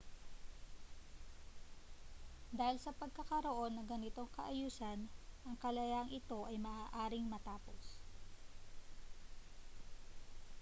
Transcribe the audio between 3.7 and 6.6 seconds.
ng ganitong kaayusan ang kalayaang ito ay